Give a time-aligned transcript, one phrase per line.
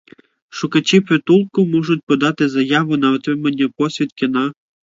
[0.49, 4.53] Шукачі притулку можуть подати заявку на отримання посвідки на